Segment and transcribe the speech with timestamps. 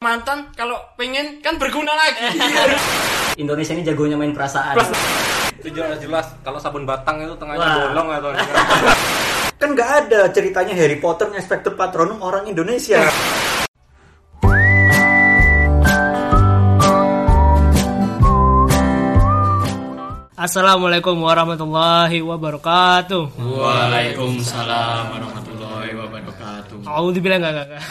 [0.00, 2.32] mantan kalau pengen kan berguna lagi
[3.44, 4.72] Indonesia ini jagonya main perasaan.
[5.60, 7.92] itu jelas-jelas kalau sabun batang itu tengahnya Wah.
[7.92, 8.32] bolong atau
[9.60, 12.96] Kan nggak ada ceritanya Harry Potter Inspektur Patronum orang Indonesia.
[20.32, 23.36] Assalamualaikum warahmatullahi wabarakatuh.
[23.36, 25.49] Waalaikumsalam warahmatullahi wabarakatuh
[26.90, 27.82] Aku dibilang enggak enggak.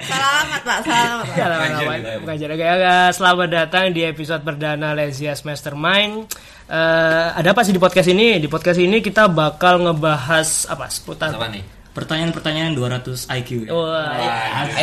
[0.00, 1.36] Selamat pak, selamat pak.
[1.36, 3.06] Selamat pengajian agak agak.
[3.12, 6.32] Selamat datang di episode perdana Lesias Mastermind.
[6.68, 8.40] Eh, ada apa sih di podcast ini?
[8.40, 13.66] Di podcast ini kita bakal ngebahas apa seputar apa nih Pertanyaan-pertanyaan 200 IQ.
[13.66, 13.70] ya?
[13.74, 14.14] Wah,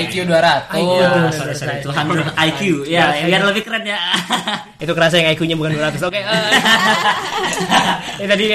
[0.03, 0.89] IQ 200 IQ.
[0.99, 2.61] Ya, sorry, sorry, itu 100 IQ.
[2.85, 3.97] Ya, biar lebih keren ya.
[4.83, 6.05] itu kerasa yang IQ-nya bukan 200.
[6.05, 6.19] Oke.
[6.19, 6.49] eh.
[8.19, 8.45] Ini tadi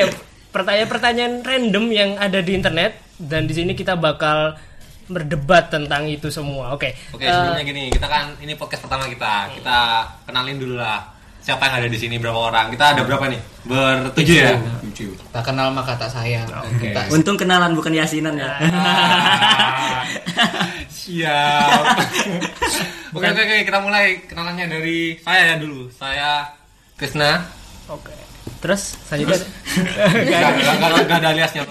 [0.53, 4.57] pertanyaan-pertanyaan random yang ada di internet dan di sini kita bakal
[5.07, 6.71] berdebat tentang itu semua.
[6.71, 6.95] Oke.
[7.11, 9.79] oke Eh, sebelumnya gini kita kan ini podcast pertama kita kita
[10.23, 11.03] kenalin dulu lah
[11.41, 14.53] siapa yang ada di sini berapa orang kita ada berapa nih bertujuh ya
[15.33, 16.93] tak kenal maka tak sayang Oke.
[16.93, 18.61] Tak- Untung kenalan bukan yasinan ya.
[20.93, 21.81] siap
[23.17, 26.45] oke oke oke kita mulai kenalannya dari saya ya dulu saya
[26.95, 27.41] Krisna
[27.89, 28.13] Oke.
[28.61, 31.63] Terus selanjutnya Gak, gak, gak, gak ada aliasnya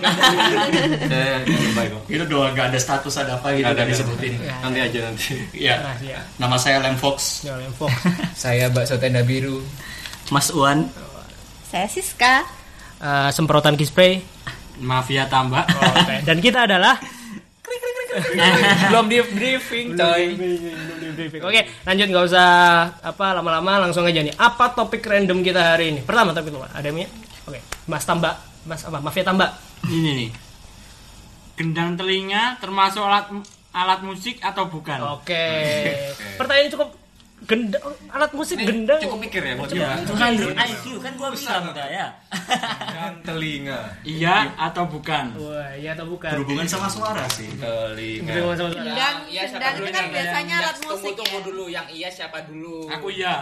[1.05, 1.37] saya
[1.71, 4.79] baik kok itu doang gak ada status ada apa gitu Gak ada gak disebutin nanti
[4.81, 6.19] aja nanti iya rahasia.
[6.35, 7.93] nama saya Lem Fox Jangan Fox.
[8.41, 9.61] Saya bakso tenda biru.
[10.29, 10.87] Mas Uwan.
[11.65, 12.41] Saya Siska.
[12.97, 14.21] Eh, semprotan kispray.
[14.79, 16.23] mafia tambah Oke.
[16.23, 16.95] Dan kita adalah
[18.89, 20.23] Belum di briefing, coy.
[21.45, 22.49] Oke, lanjut nggak usah
[22.99, 24.33] apa lama-lama langsung aja nih.
[24.35, 26.01] Apa topik random kita hari ini?
[26.01, 27.05] Pertama topik itu ada mi?
[27.45, 28.97] Oke, Mas Tambak, Mas apa?
[29.01, 29.51] Mafia Tambak.
[29.89, 30.29] ini nih
[31.59, 33.27] gendang telinga termasuk alat
[33.75, 35.43] alat musik atau bukan Oke.
[36.39, 36.95] Pertanyaan cukup
[37.41, 38.99] gendang alat musik gendang.
[38.99, 42.07] cukup mikir ya buat Ya, kita 200 IQ kan gua bilang udah ya.
[42.89, 46.29] dan telinga iya atau bukan Wah, iya atau bukan?
[46.33, 48.83] berhubungan sama suara sih telinga Berhubungan sama suara.
[48.83, 51.43] Gendang, Iya, siapa gendang itu kan biasanya alat tunggu, musik Tunggu ya.
[51.43, 52.75] dulu, yang iya siapa dulu?
[52.87, 53.35] aku iya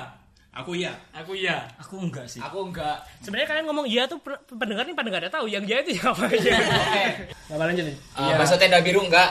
[0.51, 2.39] aku iya aku iya Aku enggak sih.
[2.39, 2.97] Aku enggak.
[3.19, 4.17] Sebenarnya kalian ngomong iya tuh
[4.51, 6.51] pendengar nih pada nggak ada tahu yang iya itu siapa aja.
[6.53, 7.05] Oke.
[7.47, 7.97] Gak lanjut nih.
[8.13, 9.29] Uh, Bakso tenda biru enggak?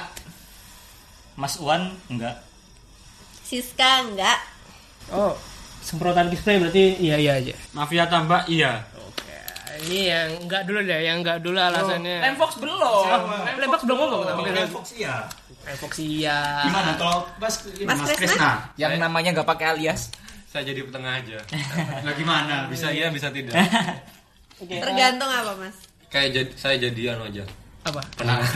[1.34, 2.34] Mas Uwan enggak.
[3.42, 4.38] Siska enggak.
[5.14, 5.34] Oh,
[5.80, 7.54] semprotan kispray berarti iya iya aja.
[7.70, 9.38] mafia tambah iya Oke,
[9.86, 12.26] ini yang enggak dulu deh, yang enggak dulu alasannya.
[12.26, 13.06] Lem Fox belum.
[13.58, 14.42] Lembak belum ngomong kenapa?
[14.50, 15.26] Lem Fox iya
[15.74, 16.62] Fox iya.
[16.62, 18.70] gimana kalau Mas Mas Mas Krisna?
[18.78, 20.14] Yang namanya enggak pakai alias.
[20.46, 21.36] saya jadi petengah aja
[22.00, 23.52] lah gimana bisa iya bisa tidak
[24.56, 24.80] Oke.
[24.88, 25.76] Tergantung apa mas?
[26.08, 27.44] kayak jadi saya jadi anu aja
[27.86, 28.02] Apa?
[28.18, 28.52] pendengar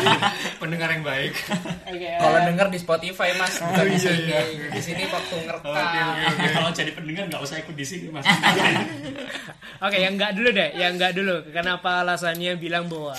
[0.60, 1.32] pendengar yang baik
[1.86, 2.08] Oke.
[2.18, 4.32] Kalau denger di Spotify mas, bukan di sini.
[4.74, 5.72] Di sini waktu ngerekam.
[6.58, 8.26] kalau jadi pendengar nggak usah ikut di sini Mas
[9.86, 11.46] Oke, yang enggak dulu deh, yang enggak dulu.
[11.52, 13.14] Kenapa alasannya bilang bahwa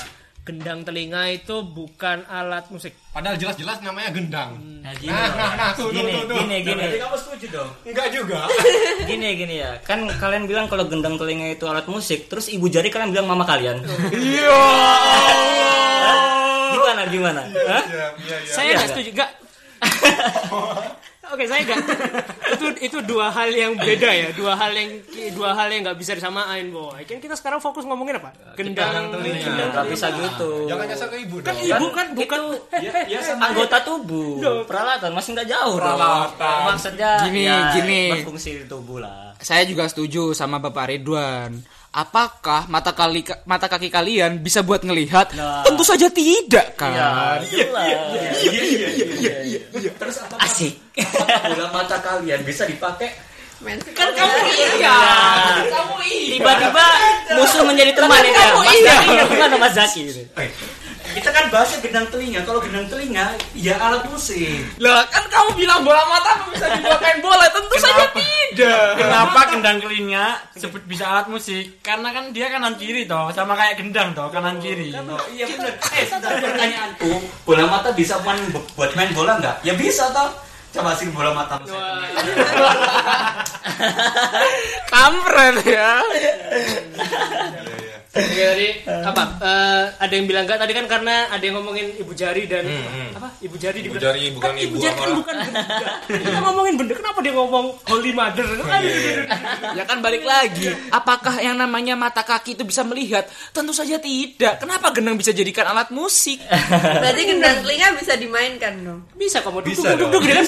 [0.48, 2.96] gendang telinga itu bukan alat musik?
[3.12, 6.38] padahal jelas-jelas namanya gendang Nah, gini, nah nah nah tuh tuh gini, tuh, tuh.
[6.40, 8.40] gini, gini, kamu setuju dong enggak juga
[9.10, 9.76] gini, gini ya.
[9.84, 13.44] Kan kalian bilang kalau gendang telinga itu alat musik, terus ibu jari kalian bilang mama
[13.44, 13.84] kalian.
[14.16, 14.64] iya
[16.72, 17.42] Gimana, gimana?
[17.44, 17.84] Hah?
[17.84, 19.32] iya iya Saya enggak setuju, enggak.
[21.38, 21.86] Oke, saya enggak.
[22.58, 24.90] itu itu dua hal yang beda ya, dua hal yang
[25.38, 26.98] dua hal yang nggak bisa disamain, boy.
[27.06, 28.34] Kan kita sekarang fokus ngomongin apa?
[28.58, 29.70] Gendang telinga.
[29.70, 30.66] Nggak bisa gitu.
[30.66, 32.42] jangan nyasar ke ibu dong Ibu kan bukan
[33.08, 35.94] Ya, anggota tubuh, peralatan masih nggak jauh dong.
[35.94, 36.60] Peralatan.
[36.74, 38.02] Maksudnya Gini, ya, gini.
[38.18, 39.38] berfungsi di tubuh lah.
[39.38, 41.62] Saya juga setuju sama Bapak Ridwan.
[41.98, 45.34] Apakah mata kali mata kaki kalian bisa buat ngelihat?
[45.34, 45.66] Nah.
[45.66, 46.94] Tentu saja tidak kan.
[46.94, 47.10] Ya,
[47.42, 47.90] jelas.
[49.74, 50.38] Terus apa?
[50.46, 50.78] Asik.
[51.50, 53.10] bola mata kalian bisa dipakai
[53.58, 54.38] Men Kan kamu
[54.78, 54.98] iya.
[55.66, 56.38] Kamu iya.
[56.38, 56.86] Tiba-tiba
[57.34, 58.30] musuh menjadi teman ya.
[58.30, 59.58] kamu Mas iya.
[59.58, 60.02] Mas Zaki?
[61.18, 62.46] Kita kan bahasnya gendang telinga.
[62.46, 64.62] Kalau gendang telinga ya alat musik.
[64.78, 67.46] Lah kan kamu bilang bola mata apa bisa dibuatkan bola?
[67.50, 68.90] Tentu saja tidak.
[69.02, 71.82] kenapa gendang telinga sebut bisa alat musik?
[71.82, 74.94] Karena kan dia kanan kiri toh sama kayak gendang toh kanan kiri.
[75.34, 77.12] Iya benar eh pertanyaanku
[77.50, 79.66] bola mata bisa main buat main bola nggak?
[79.66, 81.56] Ya bisa toh coba sih bola mata
[84.88, 86.02] Kampret ya.
[88.18, 89.24] Oke tadi apa?
[89.38, 92.66] Eh, ada yang bilang enggak tadi kan karena ada yang ngomongin ibu jari dan
[93.14, 93.30] apa?
[93.38, 95.92] Iibu jari Ibu dibilang- jari bukan kan ibu ibu jari kan bukan benda.
[96.10, 96.94] Kita ngomongin benda.
[96.98, 98.48] Kenapa dia ngomong holy mother?
[98.50, 99.22] Aduh,
[99.78, 100.66] Ya kan balik lagi.
[100.90, 103.30] Apakah yang namanya mata kaki itu bisa melihat?
[103.54, 104.58] Tentu saja tidak.
[104.58, 106.42] Kenapa gendang bisa jadikan alat musik?
[106.74, 109.00] Berarti gendang telinga bisa dimainkan dong.
[109.14, 110.46] Bisa kamu duduk duduk duduk dia kan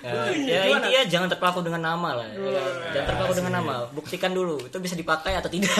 [0.00, 2.26] Ya, ya intinya jangan terpaku dengan nama lah.
[2.26, 2.72] ya kan?
[2.90, 3.74] Jangan terpaku dengan nama.
[3.90, 5.70] Buktikan dulu itu bisa dipakai atau tidak.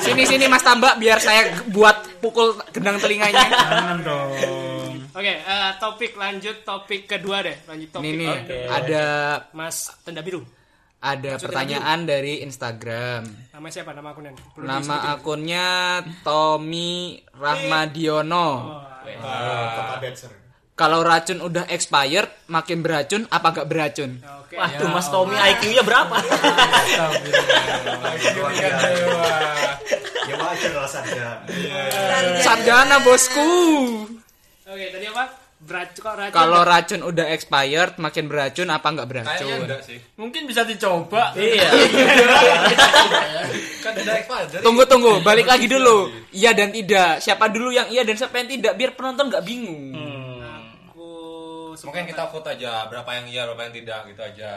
[0.00, 3.42] Sini sini Mas Tambak biar saya buat pukul gendang telinganya.
[3.42, 4.30] Jangan dong.
[5.10, 7.56] Oke, eh, topik lanjut topik kedua deh.
[7.66, 8.04] Lanjut topik.
[8.04, 8.58] Ini nih Oke.
[8.68, 9.04] ada
[9.52, 10.42] Mas Tenda Biru.
[10.96, 13.28] ada pertanyaan dari Instagram.
[13.52, 13.92] Nama siapa?
[13.92, 14.32] Nama akunnya?
[14.56, 15.12] Perlu Nama disebutin.
[15.12, 15.66] akunnya
[16.24, 16.94] Tommy
[17.28, 18.48] Rahmadiono.
[20.74, 24.18] Kalau racun udah expired, makin beracun apa nggak beracun?
[24.42, 24.58] Oke.
[24.58, 26.18] Waduh, Mas Tommy IQ-nya berapa?
[30.24, 31.26] Ya wajar lah saja.
[32.40, 33.50] Sarjana bosku.
[34.64, 35.24] Oke, tadi apa?
[35.64, 36.34] Beracun kok racun.
[36.34, 39.58] Kalau racun udah expired, makin beracun apa nggak Kayaknya beracun?
[39.64, 39.98] enggak sih.
[40.18, 41.32] Mungkin bisa dicoba.
[41.38, 41.64] iya.
[43.84, 44.48] Kan udah expired.
[44.50, 46.10] Jadi Tunggu tunggu, balik lagi dulu.
[46.34, 47.22] Iya dan tidak.
[47.22, 48.74] Siapa dulu yang iya dan siapa yang tidak?
[48.74, 49.94] Biar penonton nggak bingung.
[49.94, 50.13] Aku
[51.82, 54.52] mungkin kita vote aja berapa yang iya, berapa yang tidak gitu aja.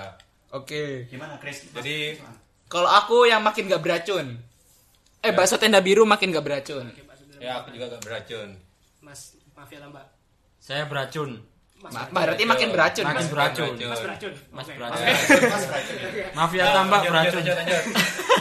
[0.53, 1.09] Oke.
[1.09, 1.65] Gimana Chris?
[1.73, 2.21] Jadi
[2.67, 4.37] Kalau aku yang makin nggak beracun.
[5.23, 6.85] Eh bakso tenda biru makin nggak beracun.
[7.37, 8.49] ya aku juga gak beracun.
[9.01, 10.03] Mas mafia tambah.
[10.57, 11.37] Saya beracun.
[11.77, 13.05] Ma- berarti makin beracun.
[13.05, 13.29] Makin Mas.
[13.29, 13.73] beracun.
[13.77, 14.33] Mas beracun.
[14.49, 14.73] Mas Oke.
[14.73, 15.97] beracun.
[16.33, 17.37] Mafia tambah Lanjut, beracun.
[17.37, 17.83] lanjut, lanjut, lanjut.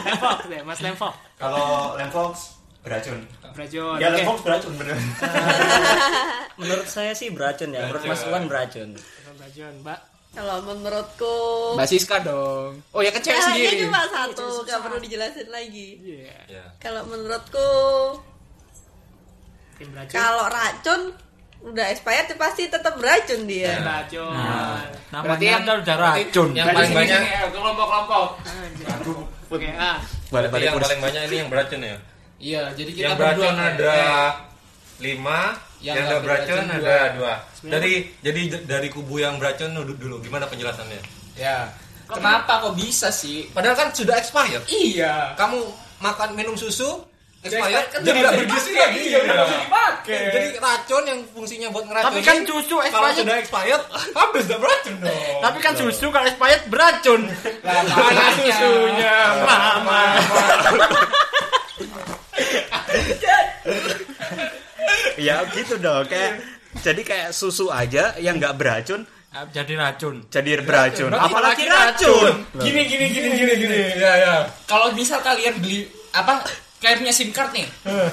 [0.07, 1.13] Lemfok deh, Mas Lemfok.
[1.37, 2.56] Kalau Lemfox
[2.87, 3.19] beracun.
[3.53, 3.95] Beracun.
[3.99, 4.07] Ya.
[4.09, 4.95] Lemfox beracun bener.
[6.59, 7.85] Menurut saya sih beracun ya.
[7.85, 8.89] Menurut Mas Wan beracun.
[9.37, 9.99] Beracun, Mbak.
[10.27, 11.35] Kalau menurutku
[11.73, 12.77] Mbak Siska dong.
[12.93, 13.89] Oh ya kan cewek Caranya sendiri.
[13.89, 15.97] cuma satu, gak perlu dijelasin lagi.
[15.97, 16.37] Iya.
[16.45, 16.63] Ya.
[16.77, 17.69] Kalau menurutku
[20.07, 21.13] kalau racun
[21.57, 23.81] udah expired tuh pasti tetap beracun dia.
[23.81, 24.33] Beracun.
[25.09, 26.49] Namanya Berarti yang- udah racun.
[26.53, 27.19] Yang paling banyak
[27.49, 28.27] kelompok-kelompok.
[29.47, 29.97] Oke, ah.
[30.27, 31.97] Balik berarti yang paling banyak ini yang beracun ya.
[32.37, 34.29] Iya, jadi kita Yang beracun berdua- ada eh,
[34.99, 35.39] lima,
[35.77, 37.33] Yang yang nggak nggak beracun beracun ada dua.
[37.67, 41.01] Dari jadi d- dari kubu yang beracun dulu, dulu gimana penjelasannya?
[41.33, 41.69] Ya.
[42.07, 43.51] Kenapa kok bisa sih?
[43.51, 44.63] Padahal kan sudah expired.
[44.65, 45.33] Iya.
[45.33, 45.59] Kamu
[45.99, 47.03] makan minum susu
[47.37, 48.99] expired kan jadi bisa bergizi lagi.
[49.07, 49.19] Iya,
[49.59, 50.21] dipakai.
[50.31, 52.07] Jadi racun yang fungsinya buat ngeracun.
[52.07, 53.17] Tapi kan susu kalau expired.
[53.17, 55.39] sudah expired habis udah beracun dong.
[55.41, 57.21] Tapi kan susu kalau expired beracun.
[57.65, 59.15] mana susunya?
[59.43, 60.01] Mama.
[65.27, 66.41] ya gitu dong kayak
[66.81, 69.05] jadi kayak susu aja yang nggak beracun
[69.53, 70.25] Jadi racun.
[70.33, 73.79] jadi beracun Berarti apalagi apalagi racun Gini gini gini gini gini.
[74.01, 74.35] Ya ya.
[74.65, 76.41] Kalau misal kalian beli apa
[76.77, 77.65] kayak punya SIM card nih.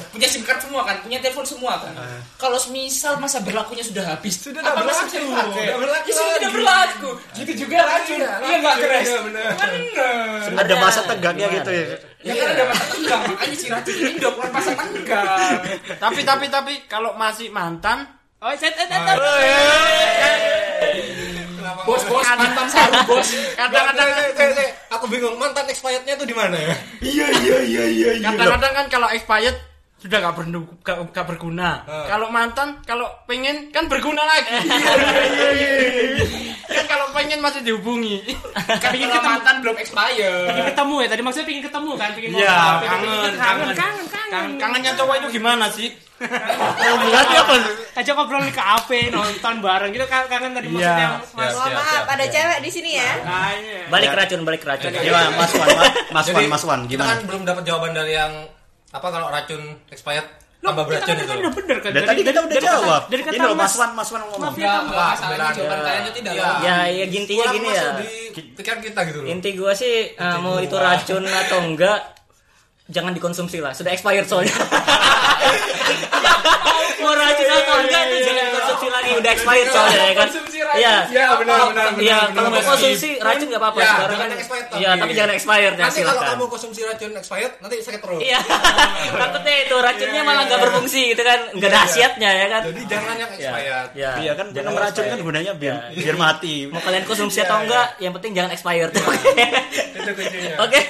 [0.08, 1.93] Punya SIM card semua kan, punya telepon semua kan.
[2.34, 5.58] Kalau misal masa berlakunya sudah habis, Sudah apa nggak masih berlaku.
[5.58, 7.11] Nggak berlaku Ya, sudah tidak berlaku.
[7.34, 8.16] Gitu juga racun.
[8.16, 9.06] Iya, Iya enggak racun, keres.
[9.06, 9.44] iya, benar.
[10.61, 11.87] Ada masa tegaknya gitu ya
[12.25, 15.58] Ya kan ada masa tegang, makanya si racun ini udah bukan masa tegang.
[16.00, 18.08] Tapi tapi tapi kalau masih mantan
[18.40, 19.17] Oh, set, set, set, set.
[21.84, 23.28] Bos bos mantan saru bos.
[23.56, 26.75] kadang-kadang saya, aku bingung mantan expirednya tuh di mana ya?
[28.23, 29.56] kadang-kadang kan kalau expired
[30.05, 31.81] sudah gak, bernu, gak, gak berguna.
[31.88, 34.52] Kalau mantan, kalau pengen kan berguna lagi.
[36.76, 38.20] kan kalau pengen masih dihubungi.
[38.52, 40.52] Kan ketemu mantan belum expired.
[40.52, 43.73] Pengen ketemu ya tadi maksudnya pengen ketemu kan pengen Iya, ngobrol, pengen- kangen, kangen kangen,
[43.73, 45.64] kangen kangen Kangen, kangennya cowok itu gimana
[46.24, 46.96] sih?
[47.04, 47.54] berarti apa
[47.94, 51.08] aja ngobrol ke AP nonton bareng gitu kan kangen tadi maksudnya Iya.
[51.30, 53.10] mas Mohon maaf, ada cewek di sini ya.
[53.19, 54.90] kayaknya Balik racun, balik racun.
[54.93, 55.69] gimana Mas Wan
[56.10, 58.32] Mas Wan Mas Wan gimana kan belum dapat jawaban dari yang
[58.90, 60.26] apa kalau racun expired
[60.58, 61.34] tambah beracun kan itu.
[61.36, 63.02] udah bener kan Dan tadi kita udah jawab.
[63.06, 64.40] dari Ini kata Mas Wan Mas Wan ngomong.
[64.48, 66.43] Mafia Enggak, enggak masalahnya jawaban kalian itu tidak Iya.
[66.43, 66.56] lah.
[66.58, 67.84] Ya, ya intinya gini ya.
[68.32, 69.26] di pikiran kita gitu loh.
[69.28, 71.98] Inti gua sih eh, mau itu racun atau enggak
[72.88, 73.72] jangan dikonsumsi lah.
[73.72, 74.53] Sudah expired soalnya.
[77.05, 79.10] mau racun atau enggak itu jangan dikonsumsi lagi.
[79.14, 80.26] Udah expired soalnya ya kan.
[80.26, 80.58] Konsumsi.
[80.74, 80.94] Iya.
[81.06, 84.38] Iya, benar, benar, Iya, kalau mau konsumsi racun enggak apa-apa Ya, sekarang jangan kan.
[84.74, 88.20] Iya, tapi- tapi jangan expired ya Nanti kalau kamu konsumsi racun expired nanti sakit perut.
[88.20, 88.40] Iya.
[89.22, 91.40] Takutnya itu racunnya malah nggak berfungsi gitu kan.
[91.52, 92.62] Enggak ada khasiatnya ya kan.
[92.64, 93.88] Jadi jangan yang Ya, expired.
[93.94, 94.10] ya.
[94.16, 95.22] Iya kan Jangan minum racun kan expired.
[95.24, 96.54] gunanya biar biar mati.
[96.66, 98.93] Mau kalian konsumsi atau enggak, yang penting jangan expired.
[99.94, 100.54] Itu kuncinya.
[100.60, 100.81] Oke.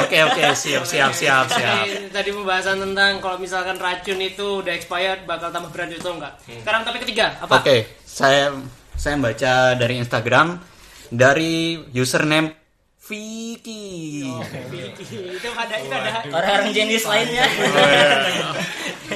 [0.00, 1.84] Oke oke siap siap siap siap.
[2.10, 6.32] Tadi, pembahasan tentang kalau misalkan racun itu udah expired bakal tambah beracun atau enggak.
[6.44, 7.58] Sekarang topik ketiga apa?
[7.58, 8.54] Oke, saya
[8.94, 10.62] saya baca dari Instagram
[11.10, 12.54] dari username
[13.02, 14.22] Vicky.
[14.24, 17.44] itu ada itu ada Orang-orang jenius lainnya.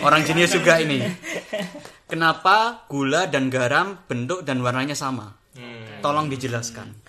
[0.04, 1.06] Orang jenius juga ini.
[2.10, 5.38] Kenapa gula dan garam bentuk dan warnanya sama?
[6.02, 7.07] Tolong dijelaskan.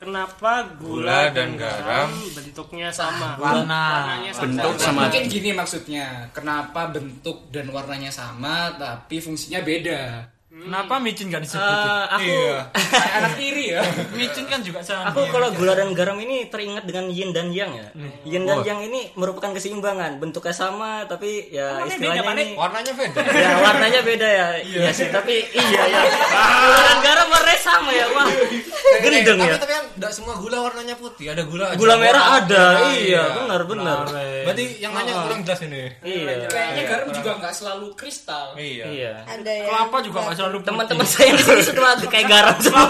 [0.00, 3.82] Kenapa Gula gula, dan garam bentuknya sama Warna.
[4.04, 10.33] warnanya sama Bentuk sama Mungkin gini maksudnya, kenapa bentuk dan warnanya sama tapi fungsinya beda?
[10.54, 11.66] Kenapa micin gak disebutin?
[11.66, 12.62] Eh, aku Kayak
[13.18, 13.82] anak tiri ya.
[14.12, 15.10] micin kan juga sama.
[15.10, 17.90] aku kalau gula dan garam ini teringat dengan yin dan yang ya.
[18.22, 20.16] Yin dan yang ini merupakan keseimbangan.
[20.16, 24.46] Bentuknya sama tapi ya istilahnya ini warnanya beda ya warnanya beda ya.
[24.62, 26.00] Iya sih, tapi iya ya.
[26.30, 28.06] Gula dan garam warnanya sama ya.
[28.08, 28.26] Wah.
[29.04, 29.58] Gendeng tapi ya.
[29.58, 32.64] tapi kan enggak semua gula warnanya putih ada gula Gula merah ada.
[32.78, 34.06] Nah, Iya, benar benar.
[34.44, 36.46] berarti yang nanya kurang jelas ini Iya.
[36.46, 38.54] Kayaknya garam juga nggak selalu kristal.
[38.54, 39.12] iya Iya.
[39.26, 40.68] Ada Kelapa juga gak selalu putih.
[40.68, 42.84] Teman-teman saya yang di sini setelah kayak garam semua.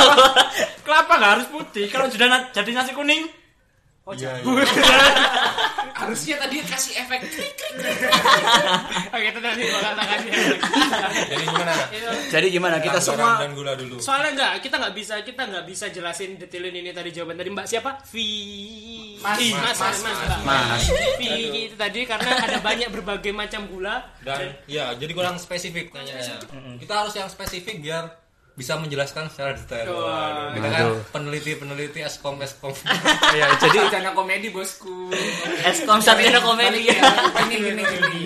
[0.82, 1.86] Kelapa gak harus putih.
[1.86, 3.30] Kalau sudah jadi nasi kuning,
[5.92, 7.20] Harusnya tadi kasih efek
[9.14, 9.78] oke itu tadi ya.
[11.28, 11.74] jadi gimana
[12.30, 12.76] Jadi gimana?
[12.80, 14.00] Kita semua dan gula dulu.
[14.00, 17.50] Soalnya enggak kita nggak bisa kita nggak bisa jelasin detailin ini tadi jawaban tadi.
[17.52, 17.90] Mbak siapa?
[18.10, 18.28] Vi
[19.24, 20.82] Mas, mas, mas, mas, mas.
[21.16, 24.04] Vi itu tadi karena ada banyak berbagai macam gula.
[24.20, 26.20] Dan ya jadi kurang spesifik nanya
[26.80, 28.23] kita harus yang spesifik biar
[28.54, 30.54] bisa menjelaskan secara detail Wah.
[30.54, 32.70] kita kan peneliti peneliti eskom eskom
[33.38, 35.10] ya jadi Bencana komedi bosku.
[35.60, 36.86] Eskom sarjana komedi.
[36.88, 37.02] Ya.
[37.44, 38.22] Gini gini gini.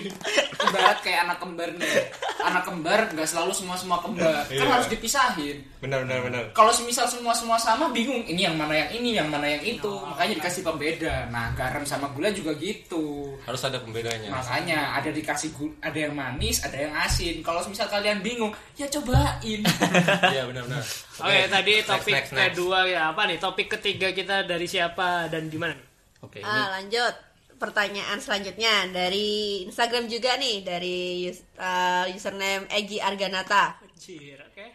[0.58, 1.88] Ibarat kayak anak kembar nih.
[2.40, 4.44] Anak kembar nggak selalu semua semua kembar.
[4.44, 4.68] Kan Iya.
[4.68, 5.64] harus dipisahin.
[5.78, 9.30] benar benar benar Kalau semisal semua semua sama bingung ini yang mana yang ini yang
[9.30, 11.30] mana yang itu makanya dikasih pembeda.
[11.30, 13.32] Nah garam sama gula juga gitu.
[13.46, 17.40] harus ada pembedanya Makanya ada dikasih gula, ada yang manis, ada yang asin.
[17.40, 19.62] Kalau misal kalian bingung, ya cobain.
[20.34, 20.84] Iya benar benar
[21.24, 22.44] oke tadi next, topik next, next.
[22.54, 25.88] kedua ya apa nih topik ketiga kita dari siapa dan di mana nih?
[26.22, 27.14] Oke, ini Ah, lanjut.
[27.58, 31.26] Pertanyaan selanjutnya dari Instagram juga nih dari
[31.58, 33.82] uh, username Egi Arganata.
[33.82, 34.66] Anjir, oke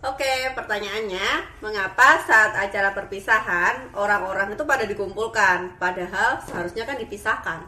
[0.00, 7.60] Oke, pertanyaannya, mengapa saat acara perpisahan orang-orang itu pada dikumpulkan, padahal seharusnya kan dipisahkan?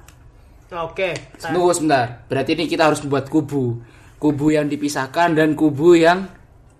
[0.72, 2.24] oke Tunggu sebentar.
[2.32, 3.84] Berarti ini kita harus membuat kubu.
[4.16, 6.24] Kubu yang dipisahkan dan kubu yang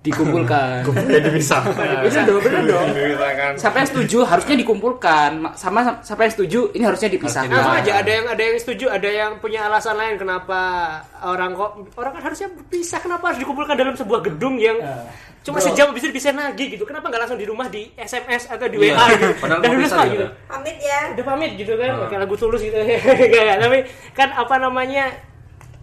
[0.03, 0.83] dikumpulkan.
[2.07, 2.87] Itu dong, bener dong.
[3.55, 5.31] Siapa yang setuju harusnya dikumpulkan.
[5.39, 7.49] Ma- Sama siapa yang setuju ini harusnya dipisahkan.
[7.49, 10.59] Langsung aja ada yang ada yang setuju, ada yang punya alasan lain kenapa
[11.23, 14.83] orang kok orang kan harusnya berpisah kenapa harus dikumpulkan dalam sebuah gedung yang
[15.43, 16.83] cuma sejam bisa dipisahin lagi gitu.
[16.83, 19.27] Kenapa nggak langsung di rumah di SMS atau di WA gitu.
[19.63, 20.15] Dan pisah lah juga.
[20.19, 20.27] gitu.
[20.47, 21.01] Pamit ya.
[21.15, 22.75] Udah pamit gitu kan, kayak lagu tulus gitu.
[23.35, 23.79] Kayak tapi
[24.15, 25.07] kan apa namanya?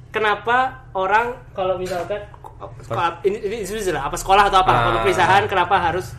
[0.10, 0.58] Kenapa
[0.92, 2.18] orang kalau misalkan
[2.60, 4.78] sekolah- ini ini ini lah, apa sekolah atau apa Ah.
[4.78, 6.12] kalau perpisahan kenapa harus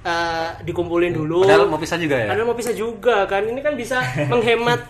[0.00, 1.44] eh, dikumpulin dulu?
[1.44, 3.42] padahal mau pisah juga ya Padahal mau pisah juga kan.
[3.42, 4.00] Ini kan bisa
[4.32, 4.80] menghemat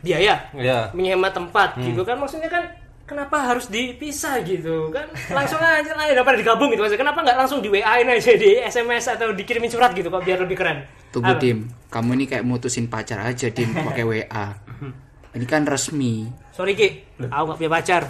[0.00, 0.88] biaya, Iya.
[0.90, 2.16] menghemat tempat gitu kan.
[2.16, 2.64] Maksudnya kan
[3.04, 5.04] kenapa harus dipisah gitu kan?
[5.30, 7.02] Langsung aja lah daripada digabung gitu maksudnya.
[7.02, 10.56] Kenapa nggak langsung di WA-in aja di SMS atau dikirimin surat gitu kok biar lebih
[10.56, 10.88] keren.
[11.08, 11.38] Tunggu Apa?
[11.38, 11.58] Dim,
[11.88, 14.46] kamu ini kayak mutusin pacar aja Dim pakai WA.
[15.34, 16.30] Ini kan resmi.
[16.54, 16.86] Sorry Ki,
[17.18, 18.02] aku gak punya pacar.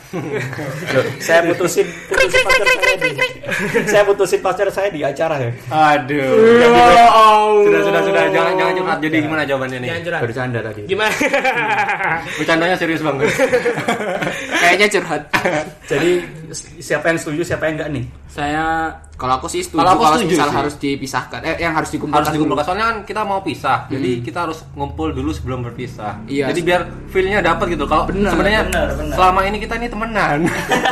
[1.18, 3.28] saya putusin, putusin pacar saya di,
[3.88, 5.50] saya putusin pacar saya di acara ya.
[5.66, 6.28] aduh
[7.64, 10.20] sudah sudah sudah jangan jangan curhat jadi gimana jawabannya nih Jangan curhat.
[10.20, 10.82] Bercanda tadi.
[10.84, 11.14] Gimana?
[12.38, 13.32] bercandanya serius banget
[14.54, 15.22] Kayaknya curhat.
[15.84, 16.10] Jadi
[16.78, 18.04] siapa yang setuju, siapa yang enggak nih?
[18.28, 18.64] Saya
[19.14, 20.56] kalau aku sih setuju Kalau setuju misal sih.
[20.58, 21.40] harus dipisahkan.
[21.44, 22.18] Eh yang harus dikumpulkan.
[22.20, 22.68] harus dikumpulkan dulu.
[22.68, 26.50] soalnya kan kita mau pisah jadi kita harus ngumpul dulu sebelum berpisah Iya.
[26.50, 29.14] jadi biar feelnya dapat gitu kalau Benar, sebenarnya benar, benar.
[29.16, 30.38] selama ini kita ini temenan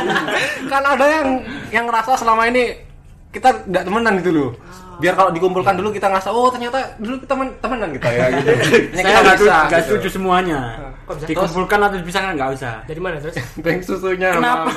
[0.71, 1.27] kan ada yang
[1.69, 2.63] yang ngerasa selama ini
[3.33, 4.51] kita nggak temenan gitu loh
[5.01, 8.51] biar kalau dikumpulkan dulu kita ngerasa oh ternyata dulu kita temen, temenan kita ya gitu
[9.01, 9.87] Saya nggak bisa nggak gitu.
[9.89, 10.59] setuju semuanya.
[11.03, 11.27] Bisa?
[11.27, 12.73] Dikumpulkan atau dipisahkan nggak usah.
[12.87, 13.35] Dari mana terus?
[13.65, 14.71] Bank susunya Kenapa?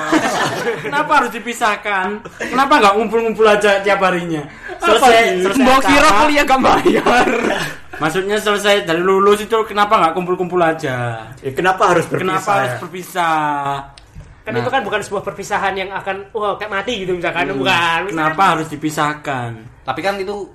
[0.83, 2.07] Kenapa harus dipisahkan?
[2.43, 4.43] Kenapa nggak ngumpul-ngumpul aja tiap harinya?
[4.81, 7.27] Selesai- selesai Mbok kira kuliah gak bayar.
[7.97, 11.27] Maksudnya selesai dari lulus itu kenapa nggak kumpul-kumpul aja?
[11.41, 12.37] Ya, kenapa harus berpisah?
[12.37, 13.37] Kenapa harus berpisah?
[14.45, 18.13] Kan itu kan bukan sebuah perpisahan yang akan wah kayak mati gitu misalkan bukan.
[18.13, 19.77] Kenapa harus dipisahkan?
[19.87, 20.51] tapi kan itu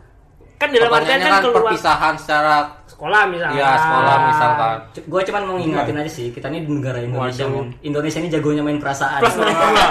[0.60, 2.54] Kan dalam artian kan kan keluar perpisahan secara
[3.02, 3.58] sekolah misalkan.
[3.58, 7.42] ya sekolah misalkan Gue cuman mau ngingatin aja sih, kita ini di negara Indonesia.
[7.44, 7.66] Waduh.
[7.82, 9.18] Indonesia ini jagonya main perasaan.
[9.18, 9.42] plus 62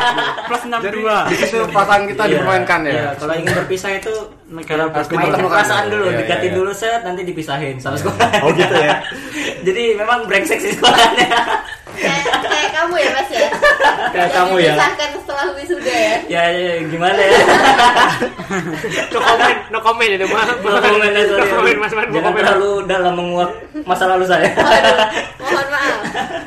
[0.47, 4.13] plus 62 di situ perasaan kita Iya, dipermainkan ya iya, kalau ingin berpisah itu
[4.47, 5.95] negara Harus main perasaan dulu.
[5.97, 6.55] dulu, Iya, dekatin iya.
[6.55, 8.29] dulu set, nanti dipisahin sama sekolah.
[8.41, 9.03] Oh gitu ya.
[9.67, 11.27] Jadi memang brengsek sih sekolahnya.
[11.93, 13.47] Kayak, kayak kamu ya mas ya?
[14.11, 14.73] Kayak Yang kamu ya.
[15.13, 16.15] setelah wisuda ya?
[16.27, 17.39] ya, ya, gimana ya?
[19.07, 20.57] no comment, no comment itu maaf.
[20.57, 21.23] No comment ya.
[21.23, 23.51] No comment, Mas Man, no Jangan terlalu dalam menguak
[23.83, 24.49] masa lalu saya.
[25.37, 25.97] Mohon maaf.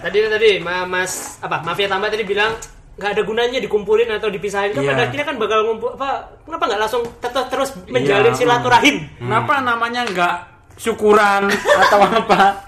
[0.02, 2.52] Tadi tadi Ma- Mas apa Mafia tambah tadi bilang
[2.94, 4.90] nggak ada gunanya dikumpulin atau dipisahin kan Iya.
[4.94, 8.38] pada akhirnya kan bakal ngumpul apa kenapa nggak langsung tetap terus menjalin Iya.
[8.38, 10.34] silaturahim Kenapa namanya nggak
[10.74, 12.66] syukuran atau apa?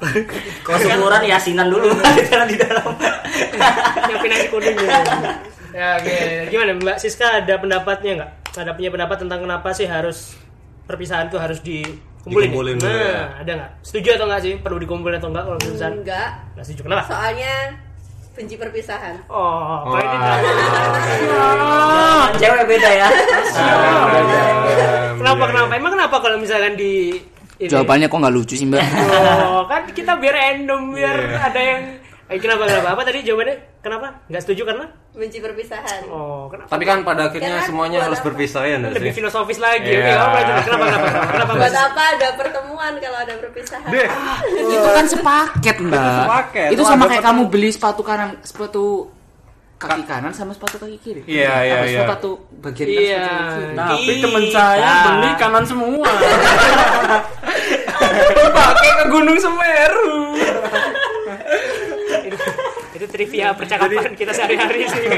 [0.62, 1.90] Kalau syukuran yasinan dulu
[2.30, 2.86] jalan di dalam.
[4.06, 4.98] nyiapin nasi kuning ya.
[5.75, 6.16] ya oke
[6.48, 10.38] gimana Mbak Siska ada pendapatnya nggak ada punya pendapat tentang kenapa sih harus
[10.86, 13.22] perpisahan tuh harus dikumpulin Dikumpulin nah dulu ya.
[13.42, 16.28] ada nggak setuju atau nggak sih perlu dikumpulin atau nggak kalau perpisahan Enggak.
[16.54, 17.54] nggak setuju kenapa Soalnya
[18.32, 19.14] benci perpisahan.
[19.26, 20.16] oh kalau ini
[22.36, 23.08] Cewek beda ya.
[25.16, 27.16] kenapa kenapa emang kenapa kalau misalkan di
[27.58, 27.66] ini?
[27.66, 28.80] Jawabannya kok nggak lucu sih mbak?
[29.48, 31.80] Oh, kan kita biar random biar ada yang
[32.26, 36.04] eh, kenapa kenapa apa tadi jawabannya kenapa nggak setuju karena Benci perpisahan.
[36.06, 38.26] oh kenapa Tapi kan pada akhirnya Ya semuanya harus apa?
[38.28, 39.16] berpisah ya lebih sih?
[39.16, 40.12] filosofis lagi Iya.
[40.18, 41.76] oke kenapa kenapa kenapa, kenapa Buat Mas?
[41.82, 43.88] apa ada pertemuan kalau ada perpisahan?
[43.88, 44.08] Deh,
[44.68, 46.04] itu kan sepaket mbak.
[46.20, 46.68] Sepaket.
[46.68, 49.08] Itu sama kayak kamu beli sepatu kanan, sepatu
[49.76, 51.20] kaki kanan sama sepatu kaki kiri.
[51.26, 52.00] Iya, iya, Apa iya.
[52.02, 53.25] Sepatu bagian kanan, Iya.
[53.25, 53.76] sepatu kiri.
[53.78, 56.08] Tapi temen saya beli kanan semua.
[58.48, 60.10] Pakai ke Gunung Semeru.
[62.26, 62.36] itu,
[62.92, 65.04] itu trivia percakapan kita sehari-hari sih.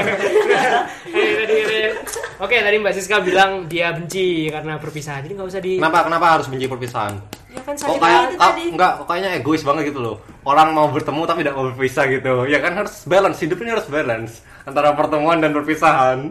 [1.09, 1.89] Eh, tadi, eh,
[2.37, 5.25] Oke, tadi Mbak Siska bilang dia benci karena perpisahan.
[5.25, 5.73] Jadi nggak usah di.
[5.81, 7.17] Kenapa kenapa harus benci perpisahan?
[7.49, 8.63] Ya kan Kok sakit kayak hati itu kok, tadi.
[8.69, 10.15] enggak, kok kayaknya egois banget gitu loh.
[10.45, 12.33] Orang mau bertemu tapi tidak mau berpisah gitu.
[12.45, 16.29] Ya kan harus balance, hidup ini harus balance antara pertemuan dan perpisahan.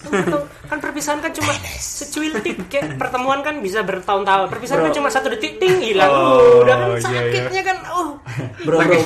[0.00, 5.28] Kan- kan perpisahan kan cuma secuiltik kayak pertemuan kan bisa bertahun-tahun perpisahan kan cuma satu
[5.28, 8.16] detik ting hilang Oh, udah kan iya, sakitnya kan oh
[8.64, 8.96] Bro, bro.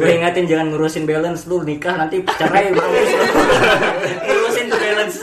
[0.00, 2.78] Gue ingatin jangan ngurusin balance lu nikah nanti cerai lu.
[4.26, 5.16] ngurusin tuh balance.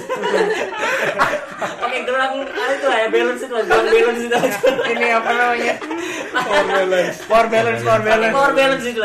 [1.57, 4.37] Pakai gelang ah, itu lah ya balance itu lah, gelang balance itu.
[4.91, 5.73] Ini apa namanya?
[6.31, 7.17] Power balance.
[7.25, 8.33] Power balance, power balance.
[8.35, 9.03] Power balance itu.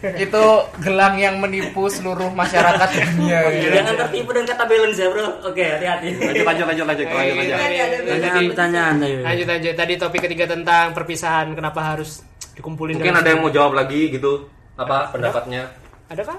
[0.00, 0.44] Itu
[0.80, 3.38] gelang yang menipu seluruh masyarakat dunia.
[3.60, 3.80] ya.
[3.80, 5.26] Jangan tertipu dengan kata balance ya, Bro.
[5.44, 6.08] Oke, hati-hati.
[6.16, 7.56] Lanjut lanjut lanjut lanjut lanjut lanjut.
[8.08, 9.18] Ada Pertanyaan, ayo.
[9.22, 12.24] lanjut lanjut tadi topik ketiga tentang perpisahan kenapa harus
[12.56, 14.48] dikumpulin Mungkin ada yang mau jawab lagi gitu.
[14.80, 15.68] Apa pendapatnya?
[16.10, 16.38] ada kah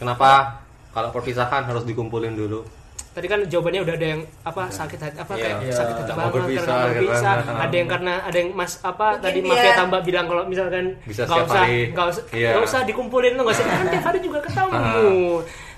[0.00, 0.58] Kenapa
[0.90, 2.64] kalau perpisahan harus dikumpulin dulu?
[3.10, 5.42] Tadi kan jawabannya udah ada yang apa sakit hati apa Iya.
[5.44, 7.54] kayak Iya, sakit hati banget berpisah, karena gitu berpisah kan.
[7.56, 11.22] ada yang karena ada yang mas apa Mungkin tadi mafia tambah bilang kalau misalkan Bisa
[11.22, 11.78] nggak usah hari.
[11.88, 12.50] nggak usah Iya.
[12.60, 14.78] usah dikumpulin lo nggak usah kan tiap hari juga ketemu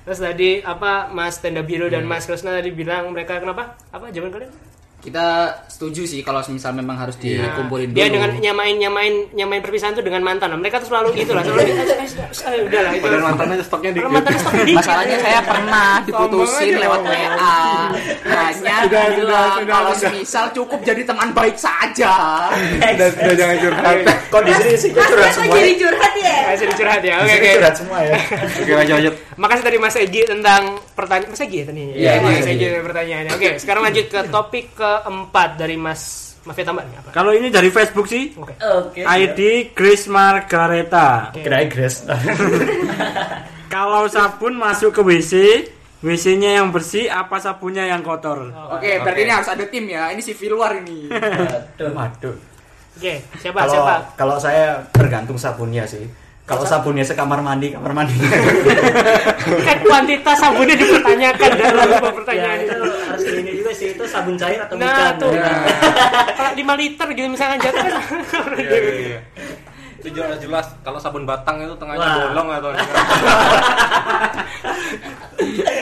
[0.00, 1.92] terus tadi apa mas tenda biru Hmm.
[1.92, 4.52] dan mas Krishna tadi bilang mereka kenapa apa jawaban kalian
[4.96, 5.26] Kita
[5.70, 8.18] setuju sih kalau misal memang harus dikumpulin dia dulu.
[8.18, 11.62] dengan nyamain nyamain nyamain perpisahan tuh dengan mantan Nah, mereka tuh selalu gitu lah selalu
[11.70, 11.82] gitu,
[12.42, 14.10] "Eh, udah lah itu Padahal mantannya stoknya dikit.
[14.10, 17.62] mantan stoknya dikit Masalahnya saya pernah diputusin lewat WA.
[18.26, 22.14] Hanya bilang kalau misal cukup jadi teman baik saja.
[22.90, 23.96] Udah udah jangan curhat.
[24.26, 25.54] Kok di sini sih curhat semua?
[25.54, 26.36] jadi curhat ya?
[26.46, 28.16] Masih dicurhat ya oke oke curhat semua ya.
[28.58, 29.14] Oke lanjut lanjut.
[29.36, 31.82] Makasih tadi Mas Egi tentang pertanyaan Mas Egi ya tadi.
[31.92, 33.32] Iya, Mas Mas Egi pertanyaannya.
[33.36, 37.08] Oke, sekarang lanjut ke topik keempat dari Mas Mafia Tambah nih apa?
[37.12, 38.32] Kalau ini dari Facebook sih.
[38.38, 38.54] Oke.
[38.56, 39.00] Oke.
[39.04, 41.34] ID Grace Margareta.
[41.34, 42.06] Kira Grace.
[43.74, 45.32] Kalau sabun masuk ke WC,
[46.00, 48.46] WC-nya yang bersih apa sabunnya yang kotor?
[48.72, 50.08] Oke, berarti ini harus ada tim ya.
[50.14, 51.10] Ini civil war ini.
[51.76, 51.92] Aduh.
[51.92, 52.36] Waduh.
[52.96, 53.94] Oke, siapa Kalau siapa?
[54.16, 56.06] kalau saya tergantung sabunnya sih.
[56.46, 58.14] Kalau sabunnya sekamar mandi, kamar mandi.
[59.66, 62.86] Kan kuantitas sabunnya dipertanyakan dalam sebuah Ya, pertanyaan itu itu.
[63.02, 65.18] harus ini juga sih itu sabun cair atau Nah, bukan?
[65.18, 65.32] tuh.
[65.34, 65.50] Ya.
[66.32, 67.94] Kalau 5 liter gitu misalkan jatuh kan.
[68.62, 69.18] Iya iya iya.
[69.96, 72.30] Itu jelas jelas kalau sabun batang itu tengahnya Wah.
[72.30, 72.70] bolong atau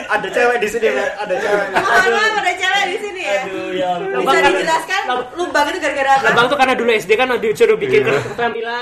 [0.07, 0.87] Ada cewek di sini.
[0.91, 1.65] Ada cewek.
[1.71, 3.41] Maaf ada cewek di sini ya.
[3.43, 4.21] Aduh, ya ampun.
[4.23, 5.01] Bisa dijelaskan
[5.35, 6.25] lubang itu gara-gara apa?
[6.25, 8.81] Lambang tuh karena dulu SD kan disuruh bikin keterampilan.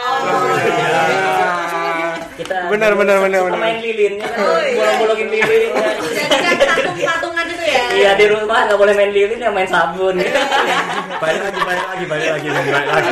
[2.33, 3.59] Kita Benar, benar, benar, benar.
[3.59, 4.25] main lilin ya.
[4.33, 4.73] Oh, iya.
[4.73, 5.61] Bolong-bolongin lilin.
[5.69, 5.91] ya.
[5.93, 7.83] Jadi kan patung-patungan itu ya.
[7.93, 10.15] Iya di rumah nggak boleh main lilin ya main sabun.
[10.17, 13.11] balik lagi, balik lagi, balik lagi, balik lagi.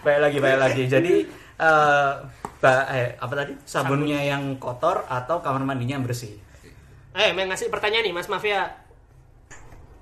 [0.00, 0.82] Balik lagi, balik lagi.
[0.86, 1.12] Jadi
[1.56, 2.10] eh
[2.56, 3.52] ba- eh, apa tadi?
[3.62, 6.32] Sabunnya yang kotor atau kamar mandinya yang bersih?
[7.10, 8.70] Eh, mau ngasih pertanyaan nih Mas Mafia.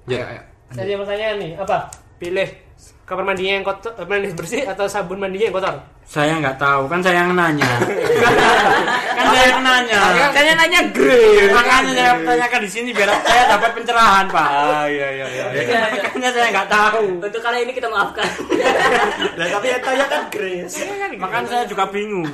[0.06, 0.44] Ya.
[0.68, 1.88] Saya ada pertanyaan nih, apa?
[2.18, 2.48] Pilih
[3.08, 5.80] kamar mandinya yang kotor, eh, mandi bersih atau sabun mandinya yang kotor?
[6.08, 7.68] Saya nggak tahu, kan saya yang nanya.
[9.16, 10.00] kan saya yang nanya.
[10.32, 11.52] Kayaknya nanya Grace.
[11.52, 14.48] Makanya saya tanyakan di sini biar saya dapat pencerahan, Pak.
[14.48, 15.44] Ah iya iya iya.
[15.52, 15.80] iya.
[16.00, 17.20] Makanya saya nggak tahu.
[17.20, 18.24] Untuk kali ini kita maafkan.
[19.40, 20.74] Lah tapi yang tanya kan Grace.
[21.20, 22.24] Makanya saya juga bingung.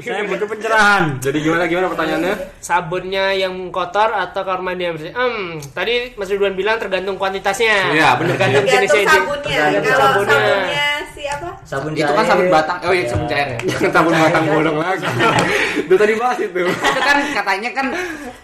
[0.00, 1.20] saya butuh pencerahan.
[1.20, 2.34] Jadi gimana gimana pertanyaannya?
[2.64, 5.12] Sabunnya yang kotor atau kamar mandi yang bersih?
[5.12, 7.92] Hmm, tadi Mas Ridwan bilang tergantung kuantitasnya.
[7.92, 8.08] Iya.
[8.16, 9.21] Tergantung Tergantung jenisnya.
[9.22, 9.56] Sabunnya.
[9.56, 10.34] Tergantung Kalau sabunnya.
[10.34, 11.48] sabunnya siapa?
[11.64, 12.78] Sabun Itu kan sabun batang.
[12.84, 13.58] Oh iya sabun cair ya.
[13.94, 15.06] Tabung batang bolong lagi.
[15.88, 16.60] Udah tadi bahas itu.
[16.66, 17.86] itu kan katanya kan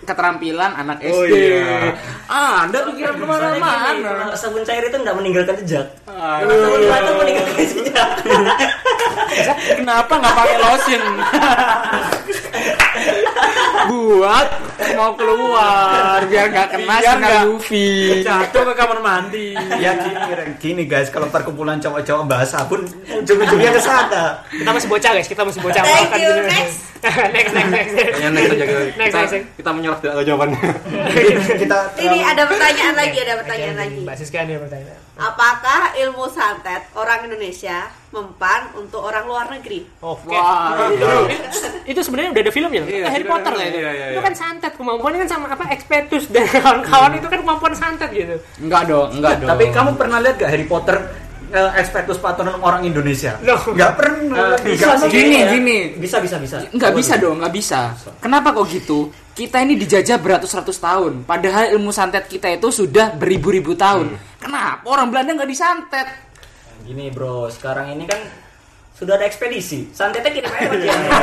[0.06, 1.12] keterampilan anak SD.
[1.12, 1.92] Oh, iya.
[2.30, 3.90] Ah, Anda pikiran ke mana-mana.
[3.98, 5.86] kalau sabun cair itu nggak meninggalkan jejak.
[6.06, 8.08] Sabun batu meninggalkan jejak.
[9.76, 11.02] Kenapa nggak pakai lotion?
[13.88, 14.48] Buat
[14.94, 17.70] mau keluar biar nggak kena Biar sinar nggak- UV.
[18.20, 19.46] Jatuh ke kamar mandi.
[19.78, 20.16] Ya gini,
[20.58, 24.42] gini guys, kalau perkumpulan cowok-cowok bahas sabun, ujung-ujungnya ke sana.
[24.44, 25.82] Kita masih bocah guys, kita masih bocah.
[25.82, 26.46] Thank you, dulu.
[26.52, 26.78] next.
[26.98, 27.92] next, next, next.
[27.94, 28.80] Next aja kita.
[28.98, 29.34] Next, next.
[29.54, 30.60] kita menyerah tidak jawabannya.
[31.62, 34.00] Kita Ini ada pertanyaan lagi, ada pertanyaan lagi.
[34.02, 35.07] Mbak Siska nih pertanyaan.
[35.18, 39.82] Apakah ilmu santet orang Indonesia mempan untuk orang luar negeri?
[39.98, 40.30] Oke.
[40.30, 40.78] Wah,
[41.82, 42.88] itu sebenarnya udah ada filmnya loh.
[42.88, 43.78] Iya, Harry Potter lah itu.
[43.82, 44.26] Iya, iya, Itu iya.
[44.30, 48.38] kan santet kemampuannya kan sama apa Expectus dan kawan-kawan itu kan kemampuan santet gitu.
[48.62, 49.50] Enggak dong, enggak dong.
[49.50, 50.96] Tapi kamu pernah lihat gak Harry Potter
[51.52, 53.36] eh, Expectus Patronum orang Indonesia?
[53.44, 53.60] Loh.
[53.72, 54.56] Nggak pernah.
[54.60, 55.10] bisa Nggak sih.
[55.10, 55.48] gini, ya.
[55.52, 55.76] gini.
[55.96, 56.56] Bisa, bisa, bisa.
[56.72, 57.92] Nggak bisa dong, nggak bisa.
[58.20, 59.08] Kenapa kok gitu?
[59.32, 61.22] Kita ini dijajah beratus-ratus tahun.
[61.22, 64.18] Padahal ilmu santet kita itu sudah beribu-ribu tahun.
[64.42, 66.08] Kenapa orang Belanda nggak disantet?
[66.82, 68.18] Gini bro, sekarang ini kan
[68.98, 69.86] sudah ada ekspedisi.
[69.90, 71.08] Santetnya kirim aja JNE.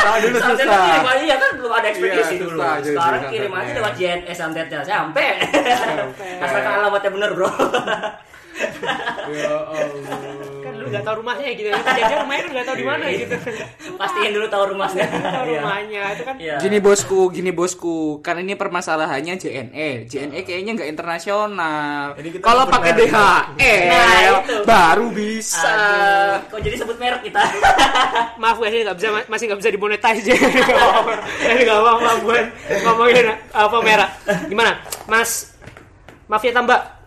[0.00, 0.86] Nah, dulu Santetnya susah.
[0.86, 2.58] kirim aja kan belum ada ekspedisi Iya, dulu.
[2.58, 5.26] susah Sekarang kirim aja lewat JNE santetnya sampai.
[6.44, 7.50] Asalkan alamatnya bener bro.
[9.30, 9.54] Ya
[10.80, 11.68] lu nggak tahu rumahnya gitu.
[11.70, 13.36] Jajan rumahnya kan nggak tahu di mana gitu.
[14.00, 15.04] Pastiin dulu tahu rumahnya.
[15.06, 15.60] Tahu Iya.
[15.60, 16.34] rumahnya itu kan.
[16.36, 16.56] Iya.
[16.58, 17.96] Gini bosku, gini bosku.
[18.20, 19.90] Kan ini permasalahannya JNE.
[20.06, 22.16] JNE kayaknya nggak internasional.
[22.40, 23.08] Kalau pakai merek.
[23.10, 24.56] DHL Nah, itu.
[24.64, 25.60] baru bisa.
[25.62, 27.42] Aduh, kok jadi sebut merek kita?
[28.42, 30.40] Maaf guys, ini nggak bisa masih nggak bisa dimonetize jadi
[31.50, 32.44] Ini nggak apa-apa buat
[32.82, 34.08] ngomongin apa merah.
[34.46, 34.72] Gimana,
[35.04, 35.52] Mas?
[36.26, 36.99] Mafia tambah.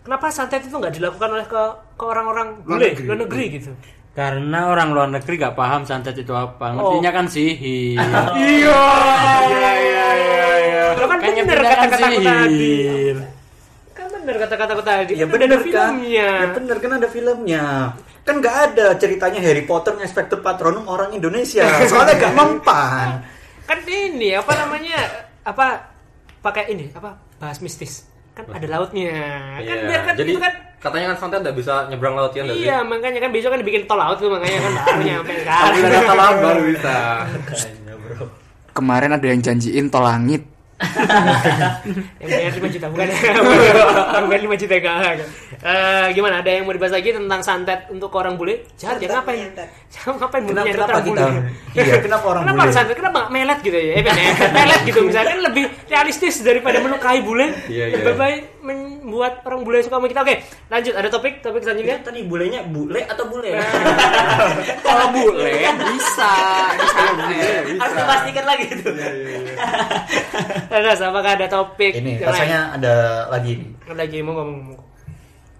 [0.00, 1.62] Kenapa santet itu nggak dilakukan oleh ke
[1.94, 3.70] ke orang-orang bule luar negeri gitu?
[4.10, 6.74] Karena orang luar negeri gak paham santet itu apa.
[6.74, 7.94] Ngertinya kan sihir.
[8.34, 8.82] Iya,
[9.46, 10.84] iya, iya, iya, iya.
[10.98, 12.74] Lo kan Kan bener kan kata-kataku tadi.
[13.94, 15.12] Kan bener kata-kataku tadi.
[15.14, 15.62] Ya Kan bener ada kan?
[15.62, 16.28] filmnya.
[16.42, 17.64] Ya bener kan ada filmnya.
[18.26, 21.64] Kan nggak ada ceritanya Harry Potter Expected Patronum orang Indonesia.
[21.86, 23.22] Soalnya nggak mempan.
[23.62, 24.98] Kan ini apa namanya?
[25.46, 25.86] Apa
[26.42, 26.90] pakai ini?
[26.90, 28.09] Apa bahas mistis?
[28.42, 29.12] Kan ada lautnya.
[29.54, 32.42] Kan Iya, biar kan jadi itu kan katanya kan santet nggak bisa nyebrang laut ya
[32.42, 32.64] nggak sih?
[32.64, 35.80] Iya, makanya kan besok kan dibikin tol laut tuh makanya kan baru nyampe Kalau sekarang.
[35.80, 36.96] udah ada laut baru bisa.
[38.70, 40.42] Kemarin ada yang janjiin tol langit.
[42.18, 44.96] Yang bayar 5 juta bukan yang bayar 5 juta enggak
[45.60, 49.12] Eh, gimana ada yang mau dibahas lagi tentang santet untuk orang bule jahat ya
[50.48, 51.20] Kenapa- nyeret kenapa orang kita?
[51.20, 51.40] bule?
[51.76, 52.72] Iya, kenapa orang kenapa bule?
[52.72, 54.12] santet kenapa nggak melet gitu ya eh, ya?
[54.50, 57.96] melet gitu misalnya kan lebih realistis daripada melukai bule Iya, iya.
[58.00, 60.36] lebih baik membuat orang bule suka sama kita oke
[60.68, 63.52] lanjut ada topik topik selanjutnya Itu tadi bulenya bule atau bule?
[64.86, 66.32] Kalau bule bisa
[66.76, 67.64] disantet.
[67.76, 68.90] Harus dipastikan lagi itu.
[70.70, 72.94] Terus apakah ada topik Ini rasanya ada
[73.28, 73.70] lagi nih.
[73.88, 74.88] Ada lagi mau ngomong ngomong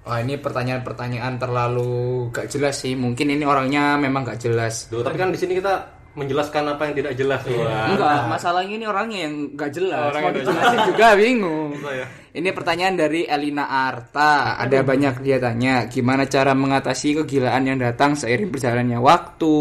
[0.00, 2.96] Wah ini pertanyaan-pertanyaan terlalu gak jelas sih.
[2.96, 4.88] Mungkin ini orangnya memang gak jelas.
[4.88, 7.40] Duh, tapi kan di sini kita menjelaskan apa yang tidak jelas.
[7.46, 7.94] Wah.
[7.94, 10.10] Enggak, masalahnya ini orangnya yang gak jelas.
[10.10, 11.70] Orang Mau dijelasin juga bingung.
[11.78, 12.06] Susah ya.
[12.30, 14.58] Ini pertanyaan dari Elina Arta.
[14.58, 19.58] Ada banyak dia tanya, gimana cara mengatasi kegilaan yang datang seiring berjalannya waktu?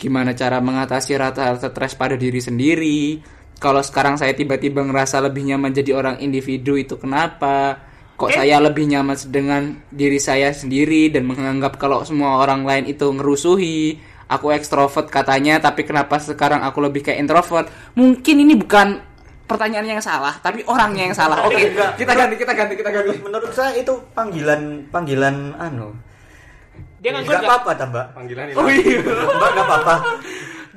[0.00, 3.20] Gimana cara mengatasi rata-rata stres pada diri sendiri?
[3.60, 7.76] Kalau sekarang saya tiba-tiba ngerasa lebih nyaman jadi orang individu itu kenapa?
[8.16, 13.04] Kok saya lebih nyaman dengan diri saya sendiri dan menganggap kalau semua orang lain itu
[13.12, 14.09] ngerusuhi?
[14.30, 17.66] Aku ekstrovert katanya, tapi kenapa sekarang aku lebih kayak introvert?
[17.92, 19.02] Mungkin ini bukan
[19.44, 21.42] pertanyaan yang salah, tapi orangnya yang salah.
[21.42, 23.18] Oke, kita ganti, kita ganti, kita ganti.
[23.18, 25.90] Menurut saya itu panggilan panggilan anu.
[27.02, 28.04] dia Nggak apa-apa, tambah.
[28.14, 28.54] Panggilan ini.
[28.54, 29.02] Oh iya.
[29.02, 29.94] Mbak nggak apa-apa.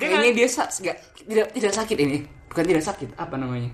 [0.01, 2.17] ini dia nggak- tidak tidak sakit ini.
[2.49, 3.69] Bukan tidak sakit, apa namanya?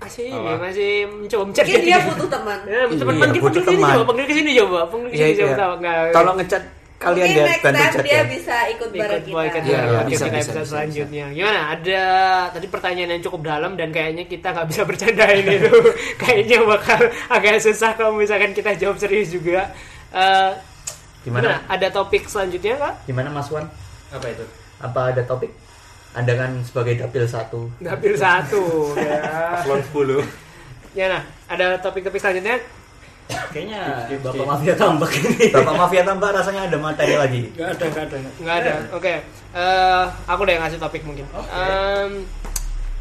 [0.00, 2.58] masih ini masih mencoba mencari Mungkin dia butuh teman.
[2.64, 3.90] Ya, teman Iya, panggil panggil teman.
[3.92, 5.56] coba, panggil ke sini coba, panggil Iya, ke sini coba iya.
[6.16, 6.62] Tolong ngecat
[7.00, 8.22] kalian Mungkin next time dia ya.
[8.28, 9.58] bisa ikut bareng kita.
[9.64, 11.26] iya, Oke, bisa, kita bisa, episode bisa, selanjutnya.
[11.32, 11.60] Gimana?
[11.72, 12.02] Ada
[12.52, 15.74] tadi pertanyaan yang cukup dalam dan kayaknya kita nggak bisa bercandain itu.
[16.20, 17.00] kayaknya bakal
[17.32, 19.72] agak susah kalau misalkan kita jawab serius juga.
[20.12, 20.52] Eh,
[21.24, 21.56] Gimana?
[21.56, 21.72] Gimana?
[21.72, 22.94] Ada topik selanjutnya kak?
[23.08, 23.64] Gimana Mas Wan?
[24.12, 24.44] Apa itu?
[24.80, 25.52] Apa ada topik?
[26.12, 27.72] Anda kan sebagai dapil satu.
[27.80, 28.60] Dapil satu.
[29.00, 29.56] ya.
[29.56, 30.98] Paslon 10.
[30.98, 32.60] Ya nah, ada topik-topik selanjutnya.
[33.50, 33.80] Kayaknya
[34.20, 35.46] Bapak mafia tambak ini.
[35.50, 37.40] Bapak Mafia tambah rasanya ada materi lagi.
[37.54, 38.16] Gak ada, gak ada.
[38.38, 38.72] Nggak ada.
[38.94, 39.14] Oke.
[39.50, 41.26] Eh, aku udah ngasih topik mungkin.
[41.30, 42.24] Em,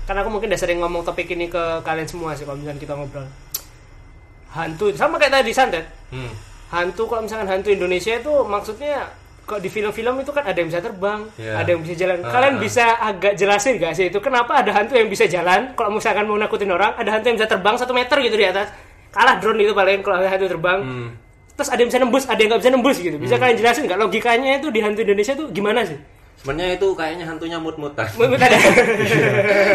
[0.10, 2.94] karena aku mungkin udah sering ngomong topik ini ke kalian semua sih kalau misalnya kita
[2.98, 3.26] ngobrol.
[4.50, 5.86] Hantu sama kayak tadi santet.
[6.10, 6.34] Hmm.
[6.74, 9.06] Hantu kalau misalkan hantu Indonesia itu maksudnya
[9.46, 11.54] kok di film-film itu kan ada yang bisa terbang, Iya.
[11.58, 12.22] ada yang bisa jalan.
[12.22, 12.62] Ah, Kalian ah.
[12.62, 15.74] bisa agak jelasin gak sih itu kenapa ada hantu yang bisa jalan?
[15.74, 18.70] Kalau misalkan mau nakutin orang, ada hantu yang bisa terbang satu meter gitu di atas.
[19.10, 20.80] Kalah drone itu paling kalau ada hantu terbang.
[20.80, 21.10] Hmm.
[21.54, 23.17] Terus ada yang bisa nembus, ada yang nggak bisa nembus gitu.
[23.17, 25.98] Bisa kalian jelasin nggak logikanya itu di hantu Indonesia tuh gimana sih?
[26.39, 28.08] Sebenarnya itu kayaknya hantunya mut-mutan.
[28.15, 28.56] Menurut ada.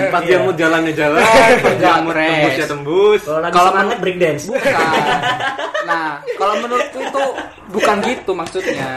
[0.08, 0.30] Empat Iya.
[0.30, 2.24] jam mut jalannya jalan, empat jam mut Res.
[2.24, 3.20] tembus ya tembus.
[3.52, 4.44] Kalau semangat break dance.
[4.48, 4.72] Bukan.
[5.84, 7.22] Nah, kalau menurutku itu
[7.68, 8.88] bukan gitu maksudnya.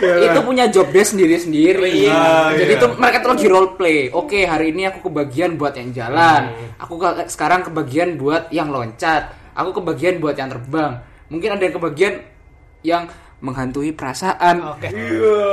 [0.00, 1.88] itu punya job desk sendiri-sendiri.
[2.04, 2.76] Iya, Jadi iya.
[2.76, 4.12] itu mereka tuh lagi role play.
[4.12, 6.52] Oke, hari ini aku kebagian buat yang jalan.
[6.52, 6.84] Hmm.
[6.84, 9.39] Aku ke- sekarang kebagian buat yang loncat.
[9.60, 10.96] Aku kebagian buat yang terbang.
[11.28, 12.14] Mungkin ada yang kebagian
[12.80, 13.04] yang
[13.44, 14.64] menghantui perasaan.
[14.76, 14.88] Oke.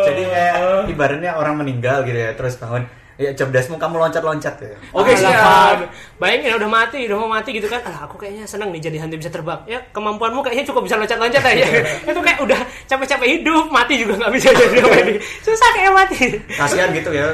[0.08, 0.56] Jadi kayak
[0.92, 4.78] ibaratnya orang meninggal gitu ya, terus bangun ya deskmu kamu loncat-loncat ya.
[4.94, 5.78] Oke Alah, siap.
[6.22, 7.82] Bayangin udah mati, udah mau mati gitu kan.
[7.82, 9.58] Alah, aku kayaknya seneng nih jadi hantu bisa terbang.
[9.66, 11.66] Ya kemampuanmu kayaknya cukup bisa loncat-loncat aja.
[12.14, 14.98] itu kayak udah capek-capek hidup, mati juga nggak bisa jadi apa.
[15.42, 16.18] Susah kayak mati.
[16.46, 17.34] Kasihan gitu ya.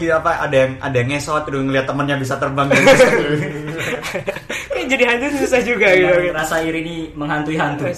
[0.00, 2.88] Iya apa ada yang ada yang ngesot udah ngeliat temennya bisa terbang gitu.
[4.72, 6.14] kayak jadi hantu susah juga gitu.
[6.32, 7.84] Rasa iri ini menghantui hantu.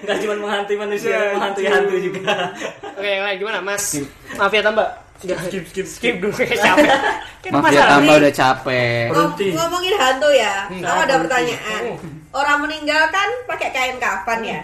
[0.00, 1.72] Gak cuma menghantui manusia, Iya, menghantui iya.
[1.72, 2.34] hantu juga.
[2.90, 3.84] Oke, yang lain gimana, Mas?
[4.34, 4.86] Mafia tambah.
[5.20, 5.36] Skip,
[5.68, 6.88] skip, skip dulu kayak capek.
[7.44, 9.04] Kan Mafia masalah tambah udah capek.
[9.12, 10.80] Ngom- ngomongin hantu ya, Hmm.
[10.82, 11.82] aku ada pertanyaan.
[12.30, 14.60] Orang meninggal kan pakai kain kafan ya.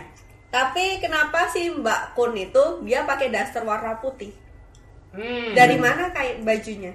[0.51, 4.33] Tapi kenapa sih Mbak Kun itu dia pakai daster warna putih?
[5.17, 5.53] Hmm.
[5.57, 6.95] Dari mana kain bajunya?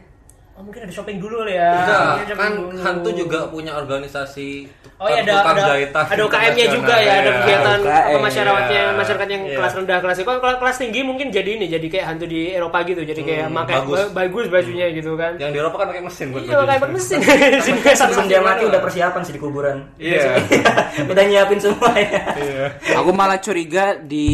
[0.61, 1.73] Oh, mungkin ada shopping dulu ya.
[1.73, 2.77] Enggak, shopping kan dulu.
[2.77, 4.69] hantu juga punya organisasi
[5.01, 7.33] Oh iya ada ada, jahitan ada UKM-nya juga ya, ada Iya.
[7.33, 8.93] kegiatan UKM, apa masyarakatnya, iya.
[8.93, 9.55] masyarakat yang Iya.
[9.57, 12.77] kelas rendah kelas kalau kalau kelas tinggi mungkin jadi ini, jadi kayak hantu di Eropa
[12.85, 13.97] gitu, jadi kayak Hmm, pakai bagus.
[13.97, 15.33] ba- bagus bajunya gitu kan.
[15.41, 17.17] Yang di Eropa kan pakai mesin buat Iya, pakai mesin.
[17.65, 19.77] Sini Sebelum dia mati udah persiapan sih di kuburan.
[19.97, 20.37] Iya.
[21.09, 22.21] udah nyiapin semua ya.
[22.37, 22.65] Iya.
[23.01, 24.29] Aku malah curiga di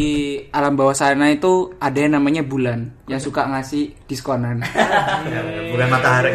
[0.52, 4.60] alam bawah sana itu ada yang namanya bulan yang suka ngasih diskonan.
[5.72, 6.32] Bukan matahari.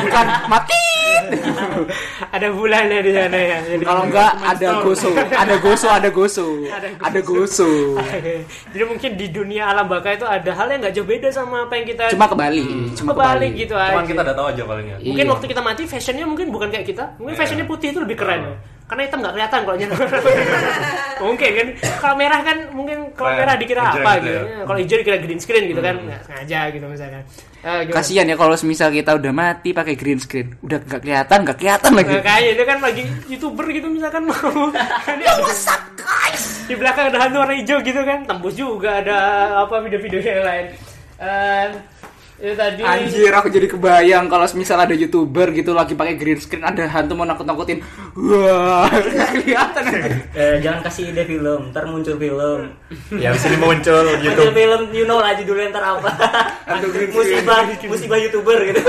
[0.00, 0.82] Bukan mati.
[2.36, 3.58] ada bulannya di sana ya.
[3.66, 6.46] Jadi Kalau enggak ada goso, ada goso, ada goso,
[7.02, 7.70] ada goso.
[8.70, 11.74] Jadi mungkin di dunia alam baka itu ada hal yang nggak jauh beda sama apa
[11.74, 14.06] yang kita Cuma kebalik, cuma kebalik gitu Cuman aja.
[14.06, 14.96] kita udah tahu aja palingnya.
[15.02, 15.32] Mungkin Iya.
[15.34, 17.04] waktu kita mati fashionnya mungkin bukan kayak kita.
[17.18, 17.40] Mungkin Iya.
[17.42, 18.54] fashionnya putih itu lebih keren.
[18.86, 19.96] Karena hitam nggak kelihatan kalau nyala.
[21.26, 21.68] mungkin kan.
[21.98, 24.30] Kalau merah kan mungkin kalau merah dikira apa gitu gitu.
[24.30, 24.42] ya.
[24.62, 25.94] Kalau hijau dikira green screen gitu kan.
[25.98, 27.22] Nggak sengaja gitu misalkan.
[27.66, 27.96] Eh, gimana?
[27.98, 31.92] Kasihan ya kalau semisal kita udah mati pakai green screen, udah nggak kelihatan, nggak kelihatan
[31.98, 32.12] lagi.
[32.14, 34.38] Nah, kayak itu kan lagi youtuber gitu misalkan mau
[35.18, 35.26] Ini
[36.66, 39.18] di belakang ada hantu warna hijau gitu kan tembus juga ada
[39.62, 40.66] apa video-video yang lain
[41.16, 41.66] Eh,
[42.36, 46.60] itu tadi Anjir, aku jadi kebayang kalau semisal ada youtuber gitu lagi pakai green screen,
[46.60, 47.80] ada hantu mau nakut-nakutin.
[48.12, 49.84] Wah, nggak kelihatan.
[50.36, 52.76] Eh, jangan kasih ide film, ntar muncul film.
[53.16, 54.52] Ya di sini muncul Muncul YouTube.
[54.52, 56.10] film, you know lah judulnya ntar apa.
[57.16, 58.84] musibah, musibah youtuber gitu.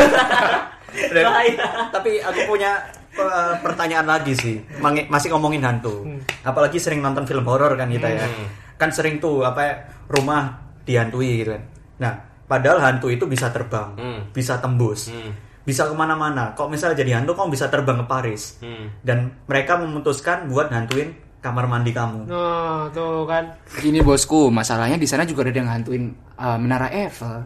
[1.16, 1.88] Bahaya.
[1.88, 2.84] Tapi aku punya
[3.16, 4.60] eh, pertanyaan lagi sih.
[4.80, 6.04] Mang- Masih ngomongin hantu.
[6.44, 8.28] Apalagi sering nonton film horor kan kita ya.
[8.76, 9.74] Kan sering tuh apa ya,
[10.12, 10.52] rumah
[10.84, 11.64] dihantui gitu kan.
[11.98, 12.14] Nah,
[12.48, 14.20] padahal hantu itu bisa terbang, Hmm.
[14.32, 15.36] bisa tembus, Hmm.
[15.62, 16.56] bisa ke mana-mana.
[16.56, 18.58] Kok misalnya jadi hantu, kok bisa terbang ke Paris?
[18.64, 18.90] Hmm.
[19.04, 22.28] Dan mereka memutuskan buat hantuin kamar mandi kamu.
[22.28, 23.52] Oh, tuh kan.
[23.78, 26.04] Gini bosku, masalahnya di sana juga ada yang ngantuin
[26.36, 27.46] uh, menara Eiffel.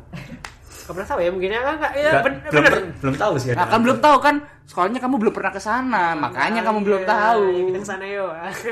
[0.92, 2.74] Gak pernah tahu ya mungkin ya enggak ya ben- belum, bener.
[3.00, 3.48] belum tahu sih.
[3.50, 7.02] Nah, ada kan belum tahu kan, soalnya kamu belum pernah ke sana, makanya kamu belum
[7.02, 7.42] Iya, tahu.
[7.48, 8.30] ya kita ke sana yuk.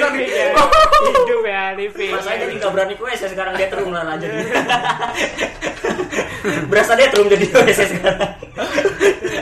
[0.00, 0.24] sorry.
[0.24, 0.56] ya.
[0.56, 2.10] Hidup ya, living.
[2.16, 4.30] Mas saya jadi nggak berani ke WC sekarang dia lah lanjut
[6.70, 8.20] berasa dia room jadi WC sekarang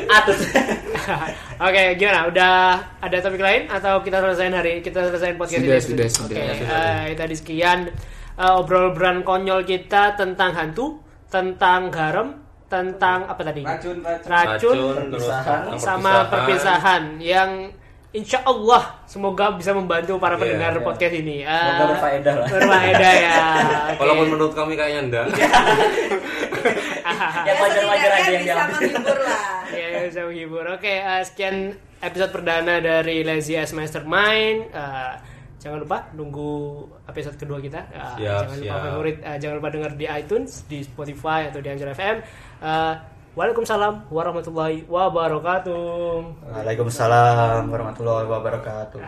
[0.08, 0.40] atus
[1.56, 2.28] Oke, gimana?
[2.28, 2.52] Udah
[2.98, 5.80] ada topik lain atau kita selesaiin hari kita selesaiin podcast Sudah, ini?
[5.80, 7.06] sudah, Oke, sudah.
[7.06, 7.78] eh, tadi sekian
[8.34, 12.36] eh, obrolan konyol kita tentang hantu, tentang garam,
[12.66, 13.64] tentang apa tadi?
[13.64, 14.28] Racun, racun.
[14.28, 14.76] Racun,
[15.08, 17.72] terus perpisahan, sama perpisahan yang
[18.12, 20.82] insya Allah semoga bisa membantu para Iya, pendengar iya.
[20.82, 21.36] podcast ini.
[21.40, 23.38] Eh, semoga berfaedah lah berfaedah ya.
[23.94, 24.00] Oke.
[24.02, 25.26] Walaupun menurut kami kayaknya enggak.
[27.48, 29.40] yang wajar-wajar aja yang bisa menghibur lah.
[29.76, 30.64] Ya bisa menghibur.
[30.70, 31.56] Oke eh, sekian
[31.98, 34.70] episode perdana dari Lazy as Mastermind.
[34.70, 35.12] Eh,
[35.58, 36.52] jangan lupa nunggu
[37.04, 37.82] episode kedua kita.
[37.88, 38.84] Eh, Siap, jangan lupa siap.
[38.84, 42.16] favorit eh, jangan lupa dengar di iTunes di Spotify atau di Anchor FM
[42.56, 42.94] Eh,
[43.36, 46.48] Waalaikumsalam warahmatullahi wabarakatuh.
[46.48, 49.04] Waalaikumsalam warahmatullahi wabarakatuh